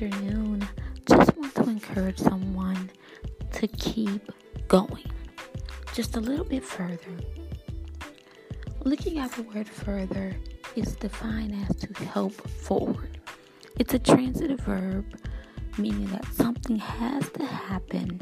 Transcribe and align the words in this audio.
Afternoon. 0.00 0.68
Just 1.06 1.36
want 1.36 1.52
to 1.56 1.62
encourage 1.62 2.18
someone 2.18 2.88
to 3.50 3.66
keep 3.66 4.30
going 4.68 5.10
just 5.92 6.16
a 6.16 6.20
little 6.20 6.44
bit 6.44 6.64
further. 6.64 7.16
Looking 8.84 9.18
at 9.18 9.32
the 9.32 9.42
word 9.42 9.66
further 9.66 10.36
is 10.76 10.94
defined 10.94 11.66
as 11.68 11.74
to 11.78 11.92
help 12.04 12.32
forward. 12.32 13.18
It's 13.80 13.92
a 13.92 13.98
transitive 13.98 14.60
verb, 14.60 15.04
meaning 15.78 16.06
that 16.12 16.32
something 16.32 16.76
has 16.76 17.28
to 17.30 17.44
happen 17.44 18.20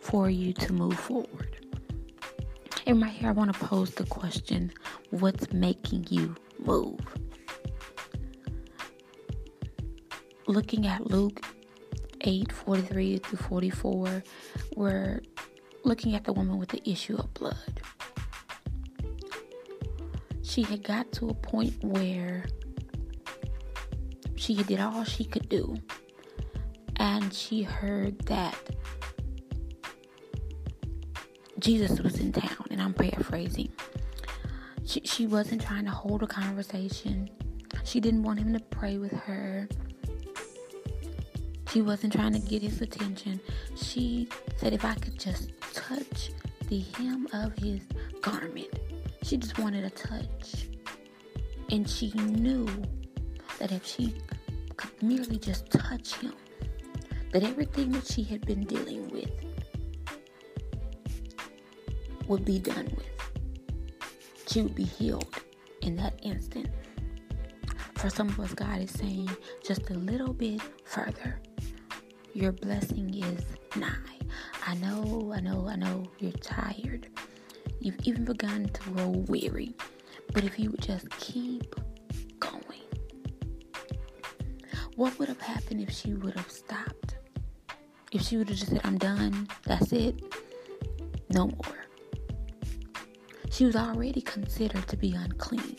for 0.00 0.30
you 0.30 0.54
to 0.54 0.72
move 0.72 0.98
forward. 0.98 1.66
And 2.86 3.02
right 3.02 3.12
here, 3.12 3.28
I 3.28 3.32
want 3.32 3.52
to 3.52 3.58
pose 3.58 3.90
the 3.90 4.06
question 4.06 4.72
what's 5.10 5.52
making 5.52 6.06
you 6.08 6.34
move? 6.60 7.00
Looking 10.46 10.86
at 10.86 11.06
Luke 11.06 11.44
8 12.20 12.52
43 12.52 13.18
to 13.18 13.36
44, 13.36 14.22
we're 14.76 15.20
looking 15.84 16.14
at 16.14 16.24
the 16.24 16.32
woman 16.32 16.58
with 16.58 16.70
the 16.70 16.88
issue 16.88 17.16
of 17.16 17.32
blood. 17.34 17.80
She 20.42 20.62
had 20.62 20.82
got 20.82 21.10
to 21.12 21.28
a 21.28 21.34
point 21.34 21.82
where 21.82 22.46
she 24.36 24.54
did 24.62 24.80
all 24.80 25.04
she 25.04 25.24
could 25.24 25.48
do, 25.48 25.76
and 26.96 27.32
she 27.32 27.62
heard 27.62 28.18
that 28.26 28.54
Jesus 31.58 32.00
was 32.00 32.20
in 32.20 32.32
town, 32.32 32.66
and 32.70 32.80
I'm 32.80 32.92
paraphrasing. 32.92 33.72
She, 34.84 35.00
she 35.04 35.26
wasn't 35.26 35.62
trying 35.62 35.86
to 35.86 35.90
hold 35.90 36.22
a 36.22 36.26
conversation. 36.26 37.30
She 37.84 38.00
didn't 38.00 38.22
want 38.22 38.38
him 38.38 38.52
to 38.52 38.60
pray 38.60 38.98
with 38.98 39.12
her. 39.12 39.68
She 41.74 41.82
wasn't 41.82 42.12
trying 42.12 42.34
to 42.34 42.38
get 42.38 42.62
his 42.62 42.80
attention. 42.80 43.40
She 43.74 44.28
said, 44.58 44.72
if 44.72 44.84
I 44.84 44.94
could 44.94 45.18
just 45.18 45.50
touch 45.72 46.30
the 46.68 46.84
hem 46.96 47.26
of 47.32 47.52
his 47.58 47.80
garment, 48.20 48.78
she 49.24 49.36
just 49.36 49.58
wanted 49.58 49.84
a 49.84 49.90
touch. 49.90 50.68
And 51.72 51.90
she 51.90 52.12
knew 52.12 52.68
that 53.58 53.72
if 53.72 53.84
she 53.84 54.14
could 54.76 55.02
merely 55.02 55.36
just 55.36 55.68
touch 55.68 56.14
him, 56.14 56.34
that 57.32 57.42
everything 57.42 57.90
that 57.90 58.06
she 58.06 58.22
had 58.22 58.46
been 58.46 58.62
dealing 58.62 59.08
with 59.10 59.32
would 62.28 62.44
be 62.44 62.60
done 62.60 62.84
with. 62.84 64.06
She 64.46 64.62
would 64.62 64.76
be 64.76 64.84
healed 64.84 65.40
in 65.82 65.96
that 65.96 66.20
instant. 66.22 66.68
For 67.96 68.08
some 68.08 68.28
of 68.28 68.38
us, 68.38 68.54
God 68.54 68.80
is 68.80 68.92
saying 68.92 69.28
just 69.66 69.90
a 69.90 69.94
little 69.94 70.32
bit 70.32 70.60
further 70.84 71.40
your 72.34 72.50
blessing 72.50 73.14
is 73.14 73.44
nigh. 73.76 74.18
I 74.66 74.74
know, 74.76 75.32
I 75.34 75.40
know, 75.40 75.68
I 75.68 75.76
know 75.76 76.10
you're 76.18 76.32
tired. 76.32 77.08
You've 77.78 77.98
even 78.02 78.24
begun 78.24 78.66
to 78.66 78.90
grow 78.90 79.08
weary. 79.28 79.74
But 80.32 80.42
if 80.42 80.58
you 80.58 80.70
would 80.72 80.82
just 80.82 81.08
keep 81.10 81.74
going, 82.40 82.82
what 84.96 85.16
would 85.18 85.28
have 85.28 85.40
happened 85.40 85.80
if 85.80 85.90
she 85.92 86.14
would 86.14 86.34
have 86.34 86.50
stopped? 86.50 87.16
If 88.10 88.22
she 88.22 88.36
would 88.36 88.48
have 88.48 88.58
just 88.58 88.72
said, 88.72 88.80
I'm 88.82 88.98
done, 88.98 89.48
that's 89.62 89.92
it, 89.92 90.20
no 91.30 91.46
more. 91.46 91.86
She 93.50 93.64
was 93.64 93.76
already 93.76 94.20
considered 94.20 94.88
to 94.88 94.96
be 94.96 95.14
unclean. 95.14 95.76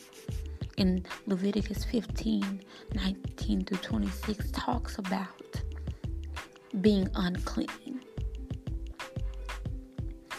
In 0.77 1.05
Leviticus 1.25 1.85
15 1.85 2.61
19 2.93 3.65
through 3.65 3.77
26 3.77 4.51
talks 4.51 4.97
about 4.97 5.44
being 6.81 7.09
unclean. 7.15 8.01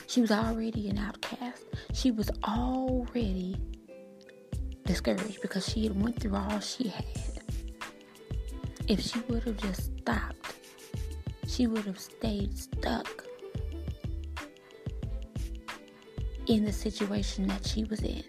She 0.07 0.21
was 0.21 0.31
already 0.31 0.89
an 0.89 0.99
outcast. 0.99 1.65
She 1.93 2.11
was 2.11 2.31
already 2.45 3.57
discouraged 4.85 5.43
because 5.43 5.69
she 5.69 5.85
had 5.85 6.01
went 6.01 6.21
through 6.21 6.37
all 6.37 6.61
she 6.61 6.89
had. 6.89 7.05
If 8.89 9.01
she 9.01 9.19
would 9.29 9.43
have 9.45 9.57
just 9.59 9.99
stopped, 9.99 10.55
she 11.47 11.67
would 11.67 11.85
have 11.85 11.99
stayed 11.99 12.57
stuck 12.57 13.25
in 16.47 16.65
the 16.65 16.73
situation 16.73 17.47
that 17.49 17.67
she 17.67 17.85
was 17.85 18.01
in. 18.03 18.25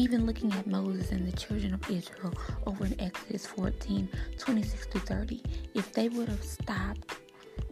Even 0.00 0.24
looking 0.24 0.50
at 0.54 0.66
Moses 0.66 1.10
and 1.10 1.30
the 1.30 1.36
children 1.36 1.74
of 1.74 1.90
Israel 1.90 2.32
over 2.64 2.86
in 2.86 2.98
Exodus 2.98 3.44
14 3.44 4.08
26 4.38 4.86
to 4.86 4.98
30, 4.98 5.42
if 5.74 5.92
they 5.92 6.08
would 6.08 6.26
have 6.26 6.42
stopped 6.42 7.16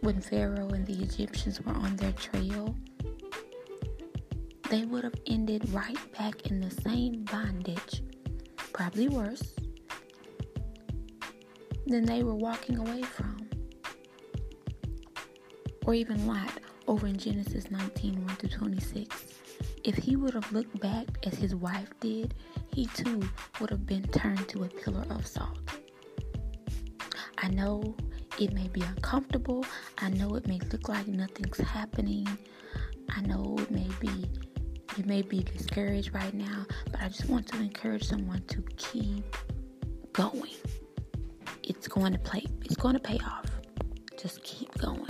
when 0.01 0.21
Pharaoh 0.21 0.69
and 0.69 0.85
the 0.85 1.01
Egyptians 1.01 1.59
were 1.59 1.73
on 1.73 1.95
their 1.95 2.11
trail, 2.11 2.75
they 4.69 4.85
would 4.85 5.03
have 5.03 5.15
ended 5.25 5.67
right 5.73 5.97
back 6.19 6.45
in 6.51 6.61
the 6.61 6.69
same 6.69 7.23
bondage, 7.23 8.03
probably 8.73 9.09
worse, 9.09 9.55
than 11.87 12.05
they 12.05 12.21
were 12.21 12.35
walking 12.35 12.77
away 12.77 13.01
from. 13.01 13.49
Or 15.83 15.95
even 15.95 16.27
Lot 16.27 16.59
over 16.89 17.05
in 17.05 17.17
Genesis 17.17 17.69
19 17.69 18.25
1 18.25 18.35
through 18.37 18.49
26. 18.49 19.25
If 19.83 19.95
he 19.95 20.15
would 20.15 20.33
have 20.33 20.51
looked 20.51 20.79
back 20.79 21.05
as 21.23 21.35
his 21.35 21.53
wife 21.53 21.91
did, 21.99 22.33
he 22.73 22.87
too 22.87 23.21
would 23.61 23.69
have 23.69 23.85
been 23.85 24.07
turned 24.07 24.49
to 24.49 24.63
a 24.63 24.67
pillar 24.67 25.05
of 25.11 25.25
salt. 25.27 25.59
I 27.37 27.49
know 27.49 27.95
it 28.39 28.53
may 28.53 28.67
be 28.69 28.81
uncomfortable. 28.81 29.63
I 29.99 30.09
know 30.09 30.33
it 30.35 30.47
may 30.47 30.59
look 30.71 30.89
like 30.89 31.07
nothing's 31.07 31.59
happening. 31.59 32.27
I 33.11 33.21
know 33.21 33.55
it 33.59 33.69
may 33.69 33.87
be 33.99 34.27
you 34.97 35.03
may 35.05 35.21
be 35.21 35.43
discouraged 35.43 36.13
right 36.15 36.33
now, 36.33 36.65
but 36.91 37.01
I 37.01 37.07
just 37.07 37.29
want 37.29 37.47
to 37.49 37.57
encourage 37.57 38.03
someone 38.03 38.41
to 38.47 38.63
keep 38.77 39.37
going. 40.11 40.55
It's 41.61 41.87
going 41.87 42.13
to 42.13 42.19
play 42.19 42.45
it's 42.65 42.75
going 42.75 42.95
to 42.95 42.99
pay 42.99 43.19
off. 43.19 43.45
Just 44.19 44.43
keep 44.43 44.75
going. 44.79 45.05